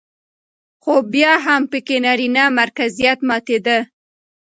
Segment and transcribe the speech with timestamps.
[0.81, 3.77] خو بيا هم پکې نرينه مرکزيت ماتېده